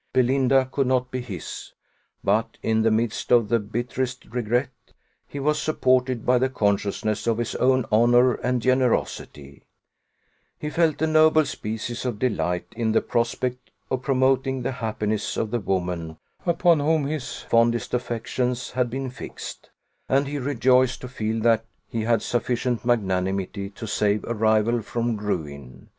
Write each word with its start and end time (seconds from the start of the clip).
Belinda 0.13 0.67
could 0.71 0.87
not 0.87 1.11
be 1.11 1.21
his; 1.21 1.73
but, 2.23 2.57
in 2.63 2.81
the 2.81 2.89
midst 2.89 3.31
of 3.31 3.49
the 3.49 3.59
bitterest 3.59 4.25
regret, 4.31 4.71
he 5.27 5.39
was 5.39 5.61
supported 5.61 6.25
by 6.25 6.39
the 6.39 6.49
consciousness 6.49 7.27
of 7.27 7.37
his 7.37 7.53
own 7.57 7.85
honour 7.91 8.33
and 8.33 8.63
generosity: 8.63 9.61
he 10.57 10.71
felt 10.71 11.03
a 11.03 11.05
noble 11.05 11.45
species 11.45 12.03
of 12.03 12.17
delight 12.17 12.65
in 12.75 12.93
the 12.93 12.99
prospect 13.01 13.69
of 13.91 14.01
promoting 14.01 14.63
the 14.63 14.71
happiness 14.71 15.37
of 15.37 15.51
the 15.51 15.59
woman 15.59 16.17
upon 16.47 16.79
whom 16.79 17.05
his 17.05 17.41
fondest 17.43 17.93
affections 17.93 18.71
had 18.71 18.89
been 18.89 19.11
fixed; 19.11 19.69
and 20.09 20.27
he 20.27 20.39
rejoiced 20.39 20.99
to 21.01 21.07
feel 21.07 21.39
that 21.41 21.63
he 21.87 22.01
had 22.01 22.23
sufficient 22.23 22.83
magnanimity 22.83 23.69
to 23.69 23.85
save 23.85 24.23
a 24.23 24.33
rival 24.33 24.81
from 24.81 25.15
ruin. 25.17 25.89